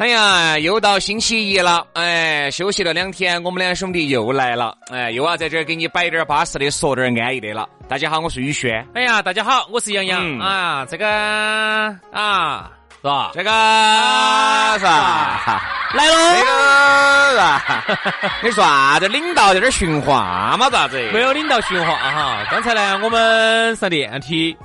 [0.00, 7.68] 哎呀，又到星期一了，哎，休息了两天，我们两兄弟又来了，哎，又要在这儿给你摆点儿巴适的，说点儿安逸的了。
[7.86, 8.82] 大家好，我是宇轩。
[8.94, 10.86] 哎呀，大家好，我是杨洋、嗯啊。
[10.90, 12.70] 这个啊，
[13.02, 13.30] 是吧？
[13.34, 13.50] 这个
[14.78, 15.62] 是吧？
[15.92, 17.84] 来这喽，个是吧？
[18.42, 19.06] 你说啥子？
[19.06, 20.70] 领导在这儿训话嘛？
[20.70, 20.98] 咋子？
[21.12, 22.42] 没有领导训话哈。
[22.50, 24.56] 刚才呢，我们上电梯。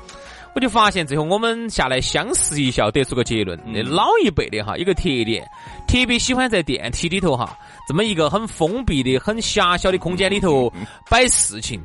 [0.55, 5.45] 我就发现，最后我们下来相视一笑，得出个结论：那老一辈的哈，一个特点，
[5.85, 7.57] 特别喜欢在电梯里头哈，
[7.89, 10.71] 这么一个很封闭的、很狭小的空间里头
[11.09, 11.83] 摆事情。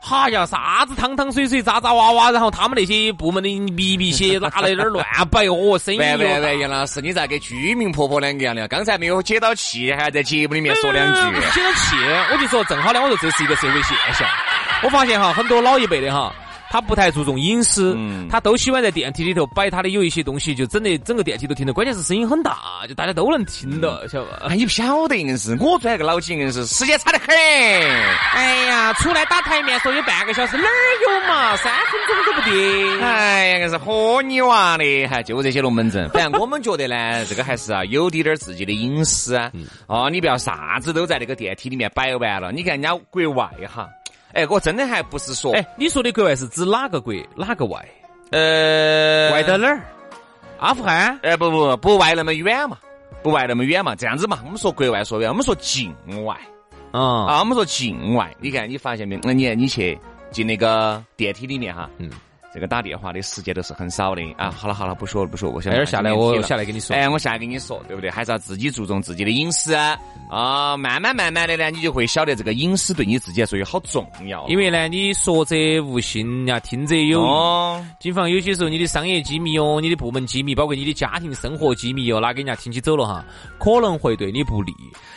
[0.00, 8.66] 哈呀，啥子汤汤水水、渣渣哇哇，然后他们那些部门的秘密些拿来那儿乱摆哦，声音喂喂又喂，杨老师，你咋跟居民婆婆两个样的？
[8.68, 11.40] 刚才没有接到气，还在节目里面说两句。
[11.52, 11.96] 接到气，
[12.32, 14.26] 我就说正好呢，我说这是一个社会现象。
[14.82, 16.34] 我发现哈，很多老一辈的哈。
[16.70, 24.46] 他不太注重隐私，嗯他都喜欢在电梯里头摆他的有一些东西，就整的整个电梯都听到，关键是声音很大，就大家都能听到，晓得吧？
[24.48, 27.28] 哎，你不晓得硬是，我作为一个脑筋硬是，时间差得很。
[27.34, 30.70] 哎呀，出来打台面说有半个小时，哪儿
[31.02, 31.56] 有嘛？
[31.56, 33.00] 三分钟都不定。
[33.00, 36.08] 哎呀，硬是豁你娃的，还就这些龙门阵。
[36.10, 39.50] 反正我们觉得呢，这个还是啊，有滴点儿自己的隐私啊。
[39.88, 42.52] 哦，你不要啥子都在那个电梯里面摆完了。
[42.52, 43.88] 你看人家国外哈，
[44.32, 47.84] 哎，我真的还不是说，哎，你说的国外是指哪个国哪个外？
[48.30, 49.82] 呃，外到哪儿？
[50.58, 51.18] 阿富汗？
[51.22, 52.78] 哎，不不不外那么远嘛，
[53.22, 56.36] 不外那么远嘛，这样子嘛，我们说国外说远，我们说境外
[56.92, 58.32] 啊，啊，我们说境外。
[58.40, 59.20] 你看，你发现没有？
[59.24, 59.98] 那你你去
[60.30, 62.10] 进那个电梯里面哈，嗯，
[62.52, 64.50] 这个打电话的时间都是很少的啊。
[64.50, 66.94] 好了好了，不说了不说了，我想待会儿下来我下来跟你说。
[66.94, 68.10] 哎，我下来跟你说，对不对？
[68.10, 69.96] 还是要自己注重自己的隐私啊。
[70.28, 74.46] 啊，慢慢慢慢的呢，你就会晓得这个隐私对你自己来说有好重要。
[74.48, 77.22] 因为呢，你说者无心呀，听者有意。
[77.22, 83.24] 哦，谨防有些时候你的商业机密哦，你的部门机密，包括你的家庭生活机密哦，拿给人家听起走了哈，
[83.58, 84.72] 可能会对你不利。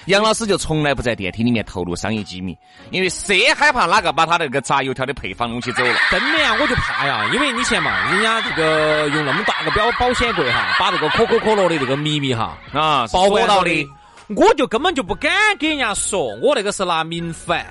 [0.08, 2.58] 杨老师就从来不在电梯里面透露商业机密，
[2.92, 5.96] 因为谁害怕哪个把他那个炸油条的配方弄起走了。
[6.12, 13.90] 真的呀，我就怕呀，因为你前嘛，人家这个用那么大个表保险柜哈，把这个可口可乐的这个秘密哈啊，是保管到的的，
[14.36, 17.64] 我就根本就不敢给人家说，我那个是拿明矾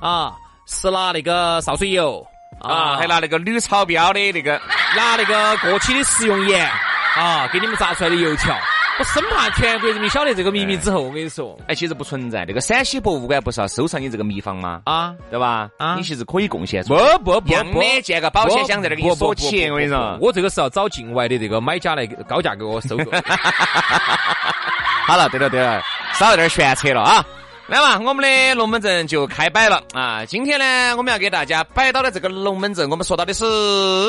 [0.00, 0.32] 啊，
[0.66, 2.26] 是拿那个潲水油
[2.60, 4.60] 啊，还拿那个铝超标的那个，
[4.96, 6.68] 拿那个过期的食用盐
[7.16, 8.56] 啊，给你们炸出来的油条，
[8.98, 12.44] 我生怕全国人民晓得这个秘密之后，我跟你说哎，其实不存在。
[12.44, 14.82] 这个陕西博物馆不是要收藏你这个秘方吗？
[14.86, 15.70] 啊，对吧？
[15.78, 17.18] 啊你其实可以贡献出不来。
[17.18, 20.18] 不不不，样的建个保险箱在那儿给你锁起，不我跟你说。
[20.20, 23.04] 我这个是要找境外的这个买家来高价给我收购。
[25.06, 25.80] 好了，对了对了，
[26.14, 27.24] 少有点玄扯了啊。
[27.68, 30.24] 来嘛，我们的龙门阵就开摆了啊！
[30.24, 33.44] 今天呢，我们要给大家摆到的这个龙门阵，我们说到的是，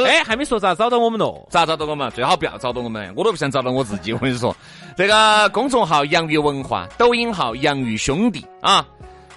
[0.06, 1.46] 哎，哎，还没说咋找到我们咯？
[1.52, 2.10] 咋找到我们？
[2.12, 4.14] 最好不要找到我们，我都不想找到我自己。
[4.14, 4.56] 我跟你说，
[4.96, 8.88] 这个公众号“洋芋文化”，抖音号“洋芋兄弟”啊。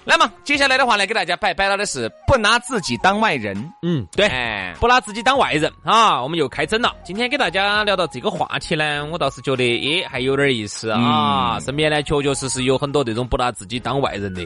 [0.05, 3.55] 来嘛，接下来的话呢，给大家摆摆了的是不拿自己当外人。
[3.81, 4.27] 嗯，对。
[4.27, 6.93] 哎，不拿自己当外人啊，我们又开整了。
[7.03, 11.57] 今天给大家聊到这个话题呢，我倒是觉得，诶，还有点意思啊。
[11.61, 14.41] 身边呢，确确实实有很多这种不拿自己当外人的，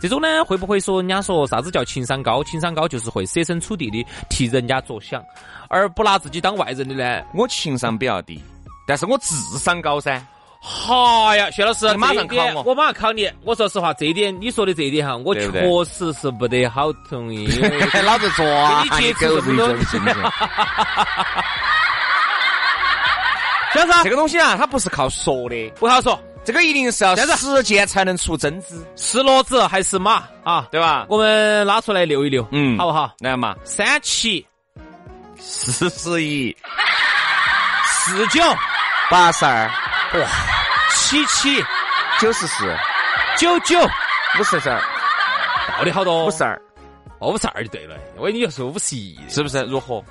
[0.00, 2.42] 这种呢，会不会说人家说啥子叫情商高？
[2.44, 5.22] 情商高就是会设身处地的替人家着想，
[5.68, 8.42] 而不拿自己当外人的呢，我情商比较低，
[8.86, 10.24] 但是我智商高噻。
[10.66, 13.30] 哈呀，薛老师，你马上考我我马上考你。
[13.42, 15.42] 我说实话，这一点你说的这一点哈，我确
[15.84, 17.46] 实是不得好同意。
[18.02, 19.76] 老子说啊，跟你接触这么多？
[23.74, 24.02] 先生。
[24.02, 30.22] 这个东西啊，它不是靠说的，不好说，这个一定是要实践才能出真知，是骡子还是马？
[30.44, 30.66] 啊？
[30.70, 31.04] 对吧？
[31.10, 32.78] 我们拉出来遛一遛，嗯。
[32.78, 33.12] 好不好？
[33.18, 34.46] 来嘛，三七。
[35.38, 36.56] 四十一，
[37.84, 38.40] 四九。
[39.10, 39.70] 八十二，
[40.94, 41.62] 七七
[42.20, 42.64] 九十四，
[43.36, 43.78] 九九
[44.38, 44.80] 五十二，
[45.78, 46.26] 到底好多？
[46.26, 46.60] 五十二，
[47.18, 47.96] 哦五十二就对了。
[48.16, 49.62] 我以为你要说五十一，是不是？
[49.64, 50.02] 如何？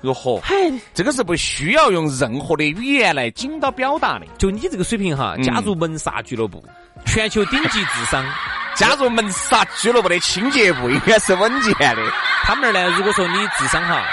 [0.00, 0.38] 如何？
[0.42, 0.54] 嗨，
[0.92, 4.26] 这个是不需要用任何的语言来紧到表达的。
[4.36, 6.62] 就你这个水平哈，加入门萨俱乐部，
[7.06, 8.24] 全球顶级智商，
[8.76, 12.02] 加入门萨俱乐部的清洁部应该是稳健的。
[12.42, 14.04] 他们那儿呢，如果说你智商哈，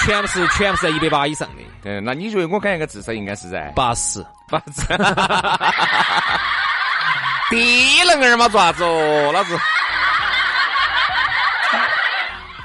[0.00, 1.62] 全部是全部是在一百八以上的。
[1.84, 4.24] 嗯，那你觉得我感觉个智商应该是在八十？
[4.48, 4.82] 八十？
[7.50, 9.58] 低能儿嘛，做啥子哦，老子。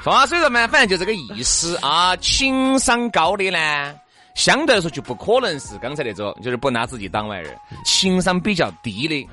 [0.02, 2.16] 说话所以说嘛，反正就这个意思啊。
[2.16, 3.94] 情商高的呢，
[4.34, 7.54] 相对来说就不可能是刚才那种，就是不拿自己当外人。
[7.84, 9.28] 情商比较低的，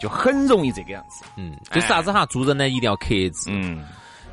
[0.00, 1.24] 就很容易这个样子。
[1.36, 3.46] 嗯，就是啥子哈，做人呢一定要克制。
[3.46, 3.86] 嗯，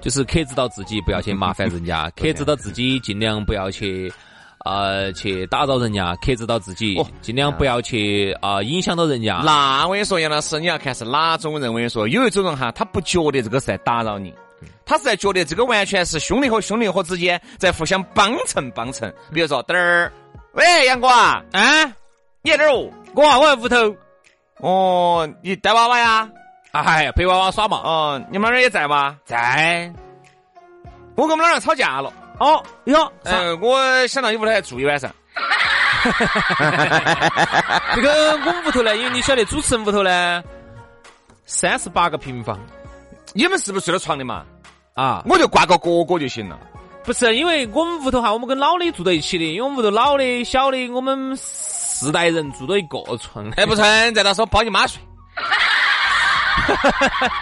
[0.05, 4.13] 就是克制到自己不要去麻烦人家， 克制到自己尽量不要去
[4.63, 9.41] 呃去打扰人家，克制到自己尽量不要去啊影响到人家。
[9.43, 11.71] 那我跟你说，杨老师，你要看是哪种人。
[11.71, 14.31] 我跟你说，有一种人哈，他不觉得这个是在打扰你。
[14.85, 19.11] 他是在觉得这个完全是兄弟和兄弟伙之间在互相帮衬帮衬。
[19.33, 20.11] 比如说，嘚儿，
[20.53, 21.83] 喂，杨哥啊，啊，
[22.43, 22.91] 你在哪儿哦？
[23.15, 23.95] 我啊，我在屋头。
[24.59, 26.29] 哦，你带娃娃呀？
[26.81, 27.77] 哎，陪娃娃耍嘛。
[27.83, 29.17] 哦，你们那儿也在吗？
[29.25, 29.91] 在。
[31.15, 32.11] 我跟我们老儿吵架了。
[32.39, 35.09] 哦哟，呃，我想到你屋头来住一晚上。
[37.95, 40.43] 这个我们屋头呢，因为你晓得主持人屋头呢，
[41.45, 42.59] 三十八个平方。
[43.33, 44.43] 你们是不是睡到床的嘛？
[44.93, 46.59] 啊，我就挂个角角就行了。
[47.03, 53.49] 不是，因为我们屋头哈，我们跟老的住在一起的，因为我们屋头老的、小的，我们四代人住到一个床。
[53.55, 55.01] 哎，不成在，到时候包你妈睡。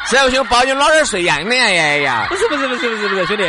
[0.05, 2.25] 实在不行，抱你老儿睡一样的呀呀呀！
[2.29, 3.43] 不是不是不是不是不是，兄弟，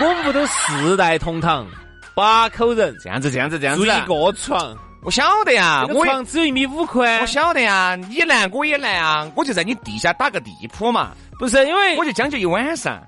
[0.00, 1.66] 我们屋头四代同堂，
[2.14, 4.76] 八口人，这样子这样子这样子，住一个床。
[5.04, 7.20] 我晓得呀，我床只有一米五宽。
[7.20, 11.10] 我晓得呀，你难我也难啊，我就在你地下打个地铺嘛。
[11.38, 13.02] 不是因为我就将就一晚上，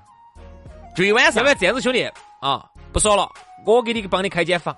[0.93, 1.35] 就一晚上。
[1.35, 2.03] 要不然这样子，兄弟
[2.41, 3.29] 啊，不说了，
[3.65, 4.75] 我给你帮你开间房。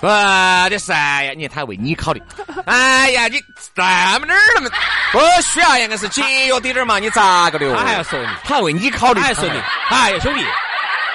[0.00, 1.32] 我的神呀！
[1.36, 2.22] 你看他为你考虑。
[2.66, 3.40] 哎呀，你
[3.74, 4.68] 那么点儿那么
[5.12, 6.98] 不需要，应该是节约点点嘛。
[6.98, 7.74] 你咋个的？
[7.74, 9.60] 他还要说你，他为你考虑，他还说你。
[9.90, 10.44] 哎呀，兄弟，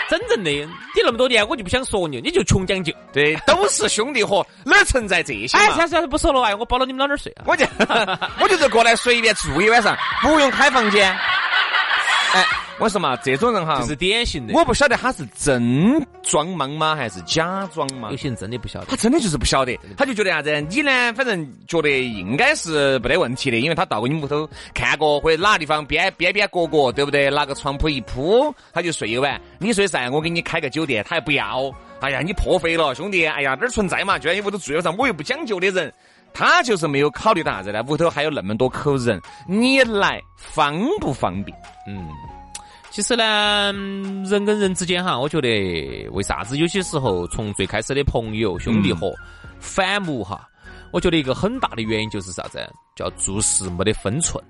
[0.10, 0.68] 真正的你
[1.04, 2.92] 那么多年，我就不想说你，你就穷讲究。
[3.14, 5.58] 对，都是兄弟伙， 哪存在这些？
[5.58, 7.44] 哎，算算不说了，哎，我包到你们老点儿睡啊。
[7.46, 7.66] 我就
[8.42, 11.12] 我就是过来随便住一晚上，不用开房间。
[12.34, 12.46] 哎，
[12.82, 14.56] 我说嘛，这种人哈，就是典型的。
[14.56, 18.10] 我不晓得他是真装莽吗，还是假装吗？
[18.10, 20.50] 有些人真的不晓得，他真的就是不晓得，他就觉得啥子？
[20.62, 21.14] 你呢？
[21.14, 27.30] 反正觉得应该是没得问题的，因为他到过你屋头看过，或者哪个地方边边边角角，对不对？
[27.30, 29.40] 拿个床铺一铺，他就睡一晚。
[29.60, 31.72] 你睡噻，我给你开个酒店，他还不要。
[32.00, 33.28] 哎呀，你破费了，兄弟！
[33.28, 34.18] 哎呀，哪儿存在嘛？
[34.18, 35.94] 就在你屋头住晚上，我又不讲究的人。
[36.34, 37.84] 他就是没有考虑到啥子呢？
[37.88, 41.56] 屋头还有那么多口人，你来方不方便？
[41.88, 42.08] 嗯，
[42.92, 43.72] 其实呢，
[44.30, 49.14] 人跟人之间哈，我觉得为啥子有些时候从最开始的朋友、兄弟伙
[49.60, 50.46] 反目哈？
[50.92, 52.60] 我觉得一个很大的原因就是啥子？
[52.94, 54.44] 叫做事没得分寸。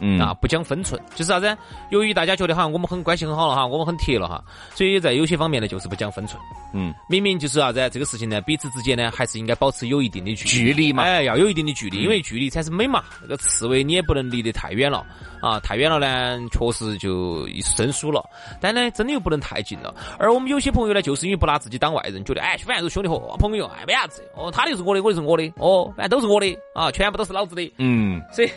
[0.00, 1.56] 嗯啊，不讲分寸，就是啥子？
[1.90, 4.42] 由于大家觉得哈，我们很关系很好了哈，我们很铁了哈，
[4.74, 6.40] 所以在有些方面呢，就是不讲分寸。
[6.72, 7.88] 嗯，明明就是啥子？
[7.90, 11.02] 这个事情呢，彼此之间呢，还是应该保持有一定的距离嘛。
[11.02, 13.02] 哎，要有一定的距离，因为距离才是美嘛。
[13.22, 15.04] 那个刺猬你也不能离得太远了
[15.40, 18.24] 啊，太远了呢，确实就生疏了。
[18.60, 19.94] 但呢，真的又不能太近了。
[20.18, 24.22] 而我们有些朋友呢，就是因为不拿自己当外人，觉得哎，反正是兄弟伙、朋友，哎，没啥子。
[24.36, 25.52] 哦，他的是我的，我的是我的。
[25.56, 27.72] 哦，反正都是我的啊，全部都是老子的。
[27.78, 28.50] 嗯，所以。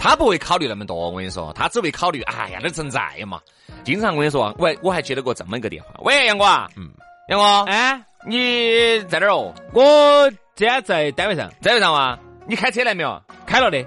[0.00, 3.38] 他不会考虑那么多，我跟你说，他只会考虑，哎呀，那存在嘛。
[3.84, 6.88] 经常我跟你说，我，我还接到过这么一个电话，喂，杨哥啊，嗯，
[7.28, 9.54] 杨哥，哎，你在哪儿哦？
[9.74, 12.18] 我今天在单位上，单位上哇？
[12.48, 13.22] 你开车来没有？
[13.46, 13.84] 开了的。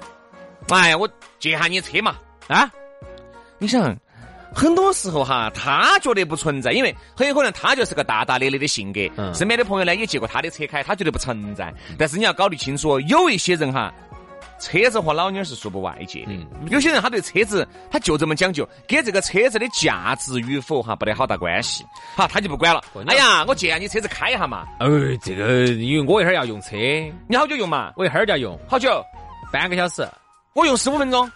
[0.69, 2.15] 哎呀，我借下你车嘛。
[2.47, 2.71] 啊？
[3.57, 3.97] 你想，
[4.53, 9.01] 很多时候哈，他觉得不存在，因为很有可能他就是个大大咧咧的性格。
[9.17, 9.33] 嗯。
[9.33, 11.73] 身边的朋友呢，也借过他的车开，他觉得不存在。
[11.97, 13.91] 但是你要考虑清楚，有一些人哈。
[14.59, 16.31] 车子和老妞是说不外界的，
[16.69, 22.83] 有些人他对车子他就这么讲究，跟这个车子的价值与否哈不得好大关系，好他就不管了。
[23.07, 24.65] 哎呀，我借下你车子开一下嘛。
[24.79, 24.87] 哎，
[25.21, 26.77] 这个因为我一会儿要用车，
[27.27, 27.91] 你好久用嘛？
[27.95, 29.03] 我一会儿就要用，好久？
[29.51, 30.07] 半个小时。
[30.53, 31.29] 我用十五分钟。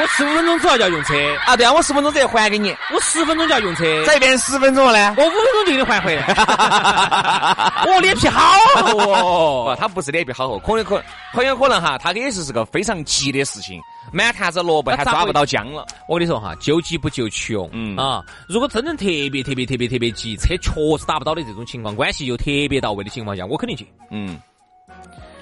[0.00, 1.14] 我十五分钟之后就要用车
[1.46, 2.74] 啊，对啊，我十分钟之后还给你。
[2.94, 5.14] 我十分钟就要用车，再变十分钟了呢？
[5.18, 6.24] 我五分钟就给你还回来。
[7.86, 8.40] 我脸皮好
[8.76, 9.10] 厚
[9.72, 11.02] 哦，他不是脸皮好厚，可能可
[11.32, 13.80] 很有可能哈，他也是是个非常急的事情，
[14.12, 15.84] 满坛子萝卜还抓不到姜了。
[16.08, 23.86] 我跟你说哈，救急不救穷，嗯啊，如果真正特别特别特别特别急，车确实打不到的这种情况，关系又特别到位的情况下，我肯定去。
[24.10, 24.38] 嗯。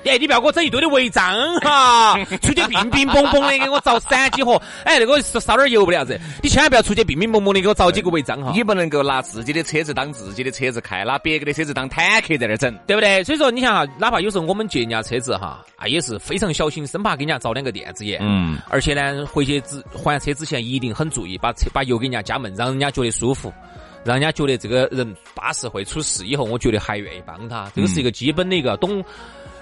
[0.06, 6.20] 哎，你不要给我整一堆的违章哈， 出去乒乒嘣嘣的给我找三几盒，哎，那个烧点油不得啥子？
[6.42, 8.52] 你千万不要出去乒乒嘣嘣的给我找几个违章哈。
[8.54, 13.25] 你不能够拿自己的车子当自己的车子开，拿别个的车子当坦克在那儿整，对不对？
[13.25, 18.20] 所以说，你想哈，哪怕有时候我们借人家车子哈，啊，也是非常小心，生怕给人家遭两个电子眼。
[18.22, 23.52] 嗯，而且呢，回去之还车之前一定很注意，把车把油给人家加满，让人家觉得舒服。
[24.04, 29.04] 让人家觉得这个人巴适会出事，以后我觉得还愿意帮他，这个是一个基本的一个懂，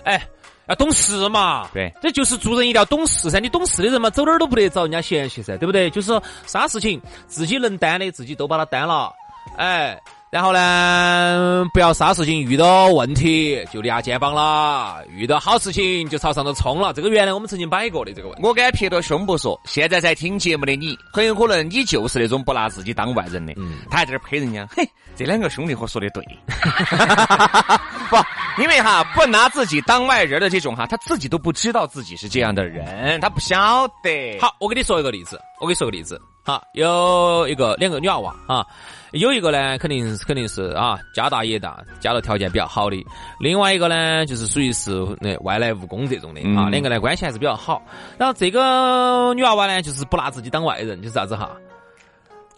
[0.04, 0.22] 哎，
[0.68, 1.68] 要懂事嘛。
[1.72, 3.40] 对，这就是做人一定要懂事噻。
[3.40, 5.90] 你懂事的人嘛，走哪儿都不得找人家嫌弃噻，对不对？
[5.90, 9.12] 就是说啥事情自己能担的，自己都把它担了，
[9.56, 9.98] 哎。
[10.30, 16.92] 然后呢，不要啥事情遇到问题就压肩膀了，遇到好事情就朝上头冲了。
[16.92, 18.42] 这个原来我们曾经摆过的这个问题。
[18.42, 23.52] 我敢撇着胸脯说，现在在听节目的你，很有可能你就是那种不拿自己当外人的。
[23.56, 24.82] 嗯，他还在这儿拍人家，嘿，
[25.16, 26.24] 这两个兄弟伙说的对。
[28.10, 34.38] 不，因为哈，不拿自己当外人的这种哈，他自己都不知道自己是这样的人，他不晓得。
[34.40, 36.20] 好，我给你说一个例子，我给你说个例子。
[36.44, 38.66] 好，有一个两个女娃娃啊。
[39.12, 42.96] 有一个呢，肯定肯定是啊，家大业大，家头条件比较好的；
[43.38, 44.90] 另外一个呢，就是属于是
[45.20, 47.80] 那外来务工这种的啊，两个呢关系还是比较好。
[48.18, 51.52] 然后这个女娃娃呢，就是不拿自己当外人，就是啥子哈，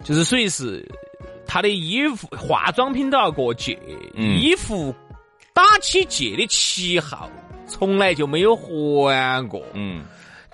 [0.02, 0.82] 就是属于是
[1.46, 3.78] 她的衣服、化妆品都要过界，
[4.14, 4.94] 衣服
[5.52, 7.30] 打起借的旗号
[7.66, 9.62] 从来就没有还过。
[9.74, 10.04] 嗯，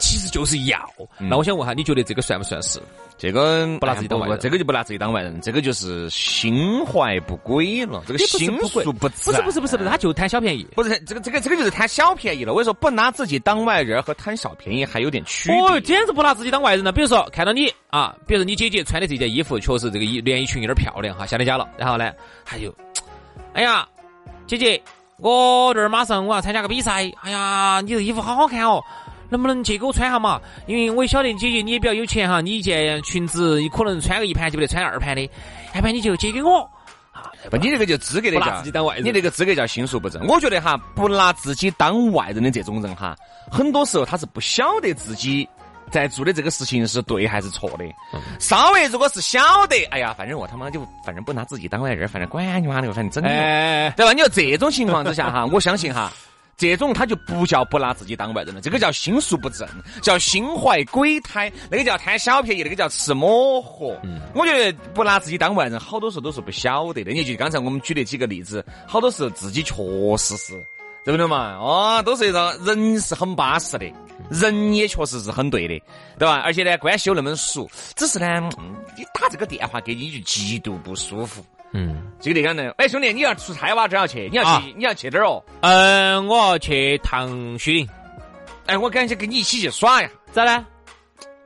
[0.02, 0.78] 其实就是要。
[1.16, 2.82] 那我想问下，你觉得这个算不算是？
[3.16, 8.02] 这个不拿自己当外人，这个就不拿自己当外人，这个就是心怀不轨了。
[8.04, 10.66] 这个心术不不是不是不是不是，他就贪小便宜。
[10.74, 12.52] 不是这个这个这个就是贪小便宜了。
[12.52, 15.60] 我跟你说，不拿自己当外人和贪小便宜还有点区别。
[15.60, 16.90] 哦，简直不拿自己当外人了。
[16.90, 21.68] 比如说看到你啊，比如说你姐姐穿的这件衣服，确实这个衣连衣裙有点漂亮哈，下你家了。
[21.78, 22.10] 然后呢，
[22.44, 22.74] 还有，
[23.52, 23.86] 哎呀，
[24.48, 24.82] 姐姐，
[25.18, 27.08] 我这儿马上我要参加个比赛。
[27.20, 28.82] 哎呀，你这衣服好好看哦。
[29.32, 30.40] 能不能借给我穿下嘛？
[30.66, 35.22] 因为我也晓得姐姐你也比较有钱哈，你一件裙子你可能穿个一盘就不得穿二盘的，
[35.74, 36.68] 要不然你就借给我。
[37.50, 40.24] 不，你这个就资格的叫自己当外人，你这个资格叫心术不正。
[40.28, 43.16] 我觉得哈，不拿自己当外人的这种人哈，
[43.50, 45.48] 很多时候他是不晓得自己
[45.90, 47.84] 在做的这个事情是对还是错的。
[48.38, 54.12] 稍微如果是晓得，哎呀，反正我他妈就反正不拿自己当外人，反正管你妈的，反正整对吧？
[54.12, 56.12] 你说这种情况之下哈，我相信哈。
[56.70, 59.68] 这种他就不叫不拿自己当外人了，这个叫心术不正，
[60.00, 63.98] 叫心怀鬼胎，那个叫贪小便宜，那个叫吃抹盒。
[64.04, 67.12] 嗯，我觉得不拿自己当外人，好多时候都是不晓得的。
[67.12, 69.74] 你就刚才我们举的几个例子，好多时候自己确
[70.16, 70.52] 实是，
[71.04, 71.56] 对不对嘛？
[71.58, 73.86] 哦，都是一种人是很巴适的，
[74.30, 75.80] 人也确实是很对的，
[76.18, 76.40] 对吧？
[76.44, 78.48] 而且呢，关系又那么熟，只是呢，
[78.96, 81.44] 你打这个电话给你就极度不舒服。
[81.72, 82.70] 嗯，这个地方呢。
[82.78, 83.88] 哎，兄弟，你要出差哇？
[83.88, 84.28] 这要去？
[84.30, 84.74] 你要去？
[84.76, 85.42] 你要去哪儿哦？
[85.60, 87.88] 嗯，我要去唐胥岭。
[88.66, 90.08] 哎，我赶紧跟你一起去耍呀？
[90.32, 90.64] 咋了？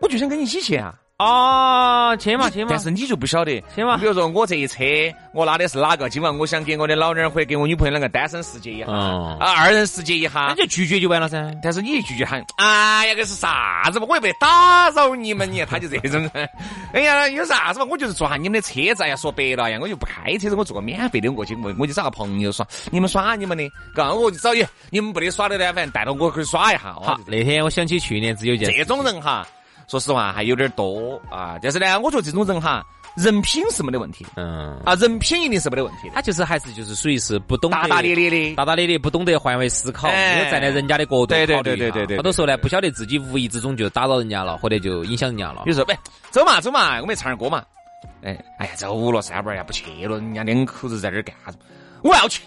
[0.00, 0.94] 我就想跟你一起去啊。
[1.18, 2.68] 啊，去嘛去嘛！
[2.68, 3.96] 但是你就不晓得，去嘛。
[3.96, 4.84] 比如说我这一车，
[5.32, 6.10] 我拉的是哪个？
[6.10, 11.42] 今晚我想给我的老娘或者给我女朋友两个单身世界一下，啊，二人世界一下，那就拒绝就完了噻。
[11.62, 14.04] 但是你一拒绝喊，哎呀，这是啥子嘛？
[14.10, 16.30] 我又不打扰你们，你他就这种。
[16.92, 17.86] 哎呀，有啥子嘛？
[17.90, 19.02] 我就是坐下你们的车子。
[19.02, 22.66] 哎呀，说白了呀，我就不开车子，我坐个免费的过去，我我就找个朋友耍。
[22.90, 24.62] 你们耍你们的，嘎，我就找你。
[24.90, 26.92] 你们不得耍的呢，反正带到我可以耍一下。
[26.92, 29.46] 好，那天我想起去年只有件这种人哈。
[29.88, 32.84] 说实话还有点多啊，但是呢，我觉得这种人哈，
[33.16, 34.26] 人品是没得问题。
[34.36, 36.14] 嗯，啊，人品一定是没得问题的。
[36.14, 41.46] 他就是还是就是属于是不懂大大咧咧的，大大咧咧，不懂得换位思考，没有站在人家的角度考虑。
[41.46, 42.16] 对对对对对。
[42.16, 45.62] 好多时候呢，不晓得自己无意之中就打扰人家了，或者就影响人家了。
[45.64, 45.96] 比如说，喂，
[46.30, 47.62] 走嘛走嘛，我们唱点歌嘛。
[48.22, 51.58] 哎，哎呀，走了，三宝呀，不去了，人家两口子在这儿干啥子？
[52.02, 52.42] 我要去，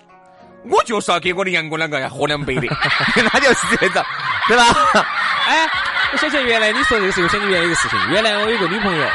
[0.70, 2.68] 我就是要给我的杨哥两个要喝两杯的，
[3.34, 4.04] 那就是这种，
[4.50, 4.66] 对吧？
[5.48, 5.70] 哎。
[6.12, 8.00] 我想起原来你说这个事情，我，想起原来一个事情。
[8.12, 9.08] 原来我有个女朋友，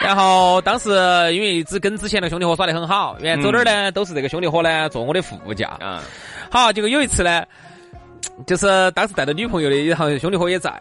[0.00, 0.90] 然后当时
[1.34, 5.76] 因为只跟之前的兄弟伙耍得很好，原来走哪儿呢都是这个兄弟伙呢坐我的副驾。
[5.80, 6.00] 嗯。
[6.50, 7.44] 好，结果有一次呢，
[8.46, 10.72] 就是当时带着女朋友的，然后兄弟伙也在，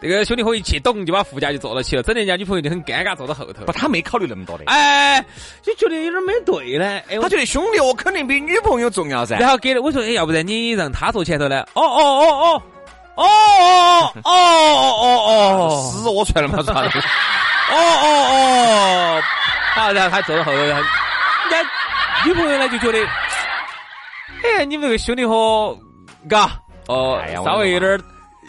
[0.00, 3.64] 这个兄弟伙一去咚就把副驾就坐到起了，整人家女朋友就很尴尬，坐到后头。
[3.66, 4.64] 不，他没考虑那么多的。
[4.66, 5.22] 哎，
[5.62, 6.86] 就觉得有点没对呢。
[7.10, 9.36] 哎，他觉得兄弟我肯定比女朋友重要噻。
[9.38, 11.60] 然后给了我说，哎，要不然你让他坐前头呢？
[11.74, 12.62] 哦哦哦哦。
[13.14, 15.92] 哦哦哦哦哦！
[15.92, 16.62] 屎屙出来了嘛？
[16.62, 16.88] 啥的？
[17.70, 19.22] 哦哦哦！
[19.74, 20.82] 好，然后他坐到后头，然后
[21.50, 21.70] 人家
[22.24, 23.06] 女朋友呢就觉得，
[24.42, 25.76] 哎，你们这个兄弟伙，
[26.28, 26.50] 嘎，
[26.88, 27.98] 哦，稍微有点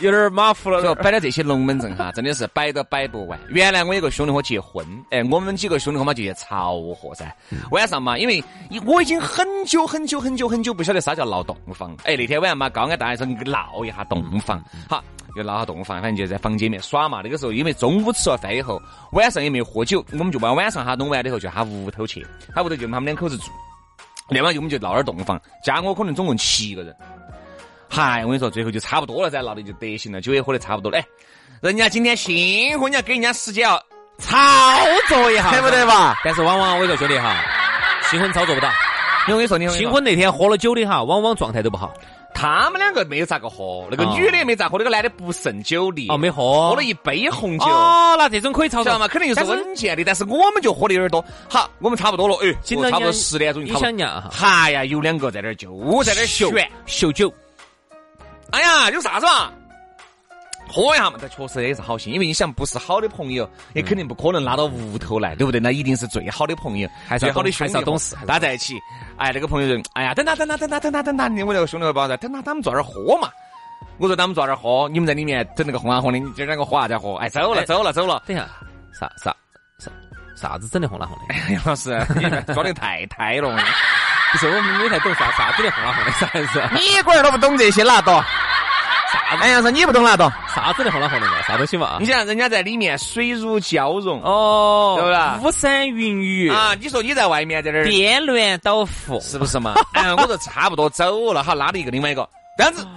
[0.04, 0.82] 有点马虎了。
[0.82, 3.40] 就摆的这些龙门阵哈， 真的是摆都摆不完。
[3.50, 7.36] 原来我有个兄弟伙结婚，哎，我们几个兄弟伙嘛就去朝贺噻。
[7.72, 8.44] 晚上嘛，因为
[8.86, 11.96] 我已经很久很久很久很久不晓得啥叫闹洞房。
[12.04, 15.04] 哎，那天晚上嘛，高安大爷说闹一下洞房，好。
[15.36, 17.22] 就闹下洞房，反正就在房间里面耍嘛。
[17.24, 18.80] 那个时候因为中午吃了饭以后，
[19.14, 23.46] 晚上也没有喝酒，我们就把晚上哈弄完了以后就他屋头去，他屋头就他们两口子住。
[24.30, 26.96] 另外就我们就闹点洞房，加我可能总共七个人。
[27.96, 30.98] 嗨，我跟你说，最后就差不多了，噻，闹得就得行了，酒也喝得差不多了。
[30.98, 31.06] 哎，
[31.62, 33.78] 人家今天新婚，你要给人家时间要
[34.18, 34.36] 操
[35.08, 36.20] 作一下，对不对吧？
[36.26, 37.36] 但是往往我跟你说兄弟哈，
[38.10, 38.68] 新婚操作不到。
[39.28, 41.94] 我跟你说，你新婚那天喝了酒的哈，往往状态都不好。
[42.34, 51.24] 他们两个没有咋个喝，那个女的也没咋喝，那个男的不胜酒力哦，没喝，喝了一杯红酒哦，那这种可以操作嘛，肯定就是稳健的，但是我们就喝的有点多。
[51.48, 52.52] 好，我们差不多了，哎，
[52.90, 54.24] 差不多十点钟，你想呀？
[54.32, 55.70] 哈呀，有两个在那儿就
[56.04, 56.52] 在那儿秀
[56.88, 57.32] 秀酒，
[58.54, 59.52] 哎呀，有啥子嘛？
[60.68, 65.60] 喝一下嘛，这确实也是好心，因为你想不是好的朋友，也肯定不可能拉到屋头来，对不对？
[65.60, 68.76] 那一定是最好的朋友，还是最好的兄弟，懂事，大家在一起。
[69.18, 73.28] 哎，那个朋友就，哎呀，等他，等他，等他，等他，等他，我那个兄弟伙包在，等他，他们坐那儿喝嘛。
[73.98, 77.16] 我说他们坐那儿喝，你们在里面整那个红啊红的，你今儿两个喝啥子喝？
[77.16, 78.22] 哎，走了，走了，走了。
[78.28, 78.48] 等一下，
[78.94, 79.36] 啥啥
[79.80, 79.92] 啥
[80.36, 81.54] 啥子整的红啊红的？
[81.54, 83.58] 杨老师，你装的太太了。
[84.34, 86.62] 不是我们没太懂啥啥子的红了红的啥意思？
[86.74, 88.22] 你龟儿都不懂这些，哪懂？
[89.40, 90.32] 哎呀，说你不懂哪懂？
[90.56, 91.34] 啥子的红了红的嘛？
[91.48, 91.98] 啥东西嘛？
[92.00, 95.48] 你想人家在里面水乳交融哦，对不对？
[95.48, 96.74] 巫山云雨啊！
[96.80, 99.76] 你说你在外面在那儿颠鸾倒凤，是不是嘛？
[99.94, 102.88] 嗯，我说差不多走了，好拉了一个另外一个，这样子，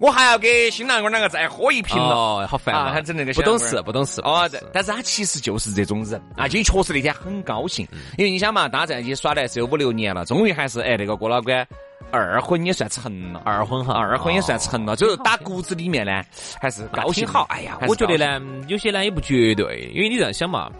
[0.00, 2.90] 我还要给新郎官两个再喝一瓶了，好烦啊！
[2.92, 4.48] 还整那个不懂事，不懂事哦。
[4.72, 7.86] 但是他其实就是这种人啊，就确实那天很高兴，
[8.18, 11.64] 因为你想嘛，大家在一起耍的是有五六年了，终于还是哎那个郭老倌。
[12.10, 16.22] 二婚也算成了，二婚哈，二婚也算成了，就是打骨子里面呢，
[16.60, 17.44] 还是高兴好。
[17.48, 20.70] 哎呀，我觉得呢，有些呢也不绝对，因为你这样想嘛，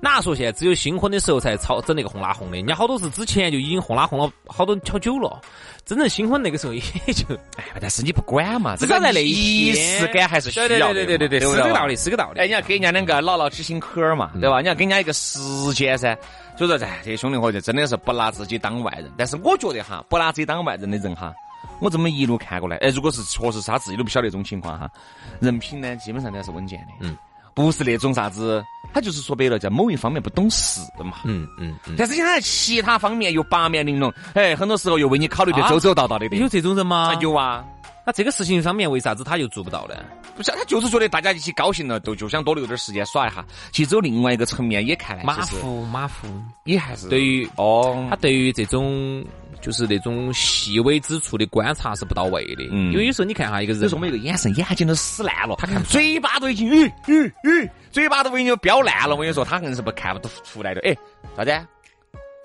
[0.00, 2.56] 哪说现在只有新婚的时候才炒整那个红拉红的？
[2.56, 5.40] 人家好多是之前就已经红拉红了好多好久了。
[5.84, 6.80] 真正新婚那个时候也
[7.14, 7.24] 就，
[7.56, 12.40] 哎，但是你不管嘛，这个在那仪式感还是需要的，对对对对对，是个道理，是个道理。
[12.40, 14.60] 哎，你要给人家两个牢牢知心坎儿嘛，对吧？
[14.60, 15.38] 你要给人家一个时
[15.74, 16.16] 间噻。
[16.58, 19.10] 所以说，哎，这些兄弟伙就真的是不拿自己当外人。
[19.16, 21.32] 但是我觉得哈，不拿自己当外人的人哈，
[21.80, 24.90] 我这么一路看过来，哎，如果是确实是他自己都不晓得这种情况哈，
[25.38, 26.86] 人品呢基本上都是稳健的。
[27.00, 27.16] 嗯。
[27.56, 31.20] 不是那种啥子，他就是说白了在某一方面不懂事嘛。
[31.24, 31.74] 嗯嗯。
[31.96, 36.26] 但是你看其他方面又八面玲珑，哎，很多时候又为你考虑的周周到到的。
[36.36, 37.14] 有这种人吗？
[37.22, 37.64] 有啊。
[38.04, 39.96] 那这个事情上面为啥子他又做不到呢？
[40.36, 43.44] 不是，他就是觉得大家一起高兴了，都就想多留点时间耍一下。
[43.72, 46.28] 其实有另外一个层面也看来，马虎马虎，
[46.64, 49.24] 也还是对于哦，他对于这种。
[49.66, 60.80] 就是那种细微之处的观察是不到位的，嗯，因为有时候你看哈，一个人，有时候我们一个眼神，眼睛都死烂了，他看嘴巴都已经，嗯嗯嗯，嘴巴都已经飙烂了，我跟你说，他硬是不看不出来的。
[60.82, 60.96] 哎，
[61.36, 61.50] 啥子？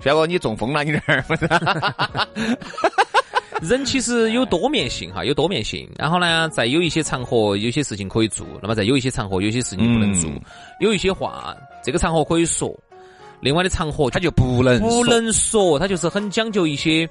[0.01, 0.83] 轩哥，你中风了？
[0.83, 1.23] 你这儿？
[3.61, 5.87] 人其实有多面性哈，有多面性。
[5.99, 10.27] 然后呢，在有一些场合，有些事情可以做；那么在有一些场合，有些事情不能做。
[10.79, 12.75] 有一些话，这个场合可以说。
[13.41, 17.09] 另外的场合他就不能不能说，他就是很讲究一些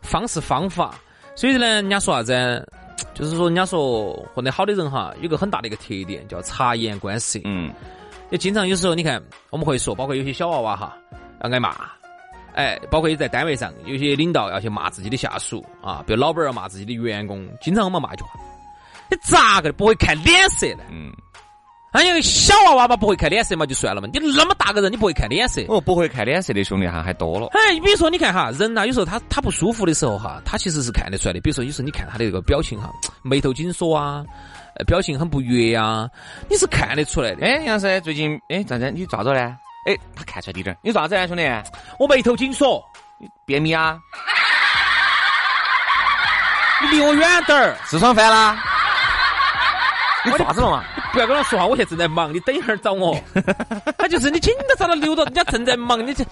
[0.00, 0.94] 方式方法。
[1.36, 2.68] 所以呢，人家说啥子？
[3.12, 7.40] 就是说，人家说混得好的人哈，有个很大的一个特点叫察言观色。
[7.44, 7.72] 嗯，
[8.30, 10.96] 也经常有时候你看，我们会说，包括有些小娃娃哈，
[11.42, 11.74] 要挨骂。
[12.54, 18.30] 哎，包括也在单位上，有些领导要去骂自己的下属啊，比如老板要骂自己的员工，经常我们骂一句话：
[19.10, 20.84] 你咋个不会看脸色呢？
[20.88, 21.12] 嗯。
[21.96, 24.08] 那有小娃娃嘛，不会看脸色嘛，就算了嘛。
[24.12, 25.62] 你那么大个人，你不会看脸色？
[25.68, 27.46] 哦，不会看脸色的兄弟哈，还多了。
[27.52, 31.40] 哎，你比如说，你看哈，人呐，有时候他他不舒服的时候哈，他其实是看得出来的。
[31.40, 32.90] 比如说，有时候你看他的这个表情哈，
[33.22, 34.24] 眉头紧锁啊，
[34.88, 36.08] 表情很不悦呀，
[36.50, 37.46] 你是看得出来的。
[37.46, 38.90] 哎，杨师，最近哎咋子？
[38.90, 39.56] 你咋着呢？
[39.86, 40.76] 哎，他看出来滴点。
[40.82, 41.48] 你咋子啊，兄弟？
[42.00, 42.84] 我眉头紧锁，
[43.46, 43.96] 便秘啊？
[46.82, 48.58] 你离我远点儿，痔疮犯了？
[50.24, 50.84] 你咋子了嘛？
[51.12, 53.16] 不要跟他说话，我现在正在忙，你等一会儿找我。
[53.98, 56.24] 他就是你紧到找他留着，人家正在忙，你这。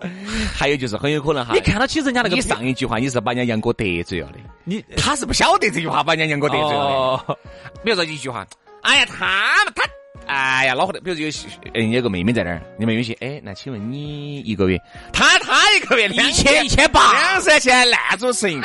[0.56, 7.36] 还有就是很有可能哈，你看到起人家那个，你上一句话你是把人家杨哥得罪了的，你他是不晓得这句话把人家杨哥得罪了的。
[7.84, 8.46] 比如说一句话，
[8.80, 9.84] 哎呀他他，
[10.26, 10.98] 哎呀老火的。
[11.02, 11.30] 比如有
[11.74, 14.80] 嗯有个妹妹在那儿，你妹妹说，哎那请问你一个月，
[15.12, 18.58] 他他一个月一千一千八两三千那种声音。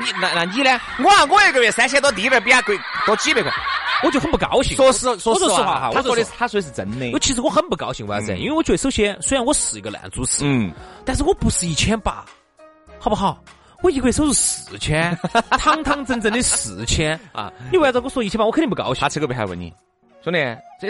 [0.00, 0.80] 你那那你呢？
[0.98, 3.52] 我啊，我一个月三千多，低点比他贵多几百块，
[4.02, 4.76] 我就很不高兴。
[4.76, 7.10] 说实说实话哈，他说的他说的是真的。
[7.12, 8.36] 我其实我很不高兴，为啥子？
[8.36, 10.72] 因为我觉得首先，虽然我是一个烂主持，嗯，
[11.04, 12.24] 但是我不是一千八，
[12.98, 13.38] 好不好？
[13.82, 15.18] 我一个月收入四千，
[15.58, 17.52] 堂堂正正的四千啊！
[17.72, 18.44] 你为啥子跟我说一千八？
[18.44, 19.00] 我肯定不高兴。
[19.00, 19.74] 他吃个背还问你，
[20.22, 20.38] 兄弟，
[20.80, 20.88] 这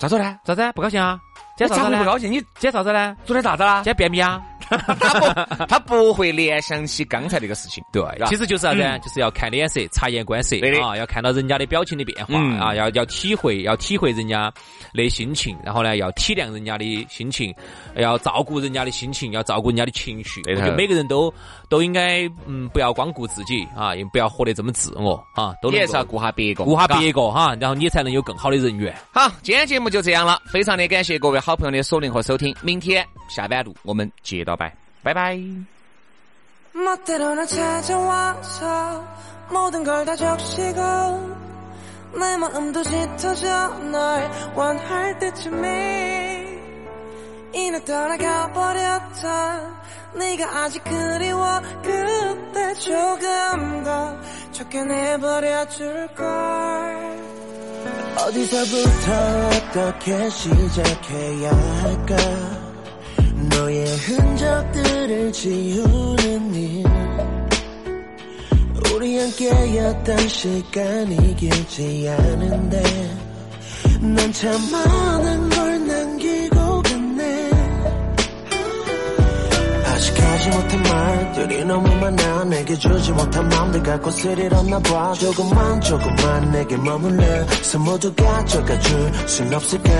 [0.00, 0.36] 咋做呢？
[0.44, 0.72] 咋子？
[0.74, 1.20] 不高兴啊？
[1.60, 1.98] 今天咋啥子呢？
[1.98, 2.32] 会不高兴？
[2.32, 3.14] 你今天啥子呢？
[3.26, 3.92] 昨天咋子啦今？
[3.92, 4.40] 天便秘啊？
[4.70, 7.82] 他不，他不会联想起刚才那个事情。
[7.92, 8.98] 对其实就是啥子呢？
[9.00, 14.50] 就是要看脸色，察言观色对啊，要看到人家的表情的变化嗯啊，要要体会，要体会人家
[14.94, 17.52] 的心情，然后呢，要体谅人家的心情，
[17.96, 20.40] 要照顾人家的心情，要照顾人家的情绪。
[20.42, 21.34] 对头我觉得每个人都
[21.68, 28.94] 都应该嗯，不要光顾自己啊，也不要活得这么自我啊，都你还是要顾下别个，顾下别个哈，然后你才能有更好的人缘。
[29.12, 35.39] 好，今天节目就这样了，非常的感谢各位好朋友的锁定和收听，明天下班路我们接着摆，拜拜。
[36.73, 39.05] 멋대로 날 찾아와서
[39.49, 40.81] 모든 걸 다 적시고
[42.19, 46.59] 내 마음도 짙어져 널 원할 때쯤에
[47.53, 49.75] 이내 떠나가 버렸던
[50.15, 54.17] 네가 아직 그리워 그때 조금 더
[54.51, 56.25] 쫓겨내 버려줄 걸
[58.26, 61.50] 어디서부터 어떻게 시작해야
[61.82, 62.16] 할까?
[63.50, 66.84] 너의 흔적들을 지우는 일.
[68.92, 72.82] 우리 함께였던 시간이 길지 않은데
[74.00, 75.99] 난 참 많은 걸남
[80.40, 85.12] 하지 못한 말들이 너무 많아 내게 주지 못한 마음들 갖고 스릴 없나 봐.
[85.12, 89.90] 조금만 조금만 내게 머물러 서 모두 가져가 줄 순 없을까?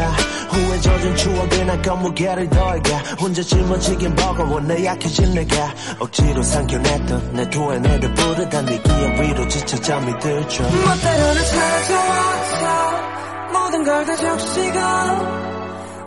[0.50, 5.74] 후회 젖은 추억에 난 건무게를 더해가 혼자 짊어지긴 버거워 내 약해진 내가.
[5.98, 10.62] 억지로 삼켜냈던 내 토해내를 부르던 네 기억 위로 지쳐 잠이 들죠.
[10.62, 13.10] 멋대로 날 찾아와서
[13.52, 14.78] 모든 걸 다 적시고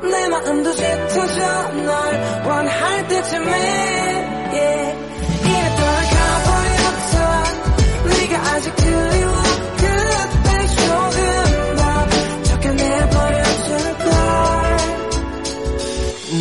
[0.10, 4.04] 내 마음도 짙어져 널 원할 때쯤에
[4.54, 4.93] yeah.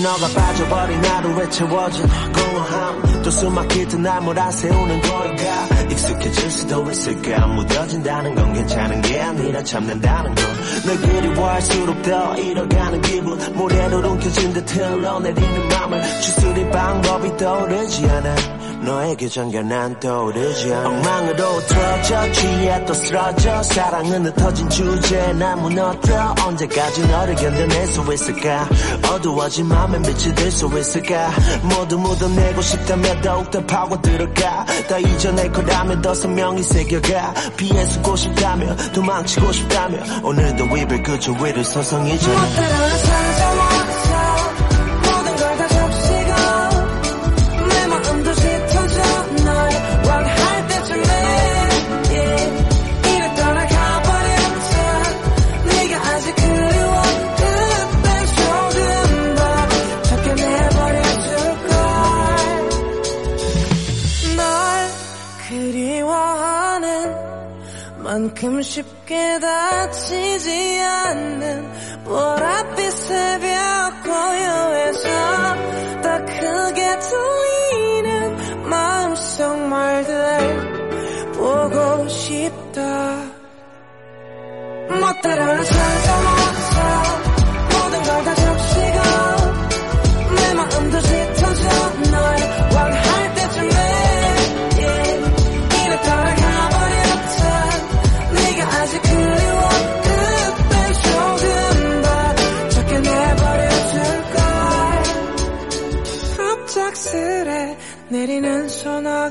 [0.03, 3.23] 너가 빠져버린 하루에 채워진 공허함.
[3.23, 10.45] 또 숨막히듯 날 몰아세우는 걸까 익숙해질 수도 있을까 무뎌진다는 건 괜찮은 게 아니라 참는다는 건.
[10.87, 13.39] 널 그리워할수록 더 잃어가는 기분.
[13.55, 18.35] 모래로 움켜진 듯 흘러내리는 맘을 추스릴 방법이 떠오르지 않아
[18.83, 23.63] 너에게 잠겨 난 떠오르지 엉망으로 틀어져 취해 또 쓰러져.
[23.63, 28.69] 사랑은 흩어진 주제에 난 무너져 언제까지 너를 견뎌낼 수 있을까?
[29.13, 31.31] 어두워진 맘에 빛이 들 수 있을까?
[31.63, 37.35] 모두 묻어내고 싶다면 더욱 더 파고 들어가 더 잊어낼 거라면 더 선명히 새겨가.
[37.57, 43.22] 피해 쓰고 싶다면 도망치고 싶다면 오늘도 입을 그쳐 위를 멋대로 날 찾아와서
[68.43, 71.73] 만큼 쉽게 다치지 않는
[72.05, 75.09] 보랏빛 새벽 고요해서
[76.03, 82.83] 더 크게 들리는 마음속 말들 보고 싶다.
[85.23, 86.12] 날 찾아와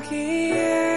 [0.00, 0.91] talking.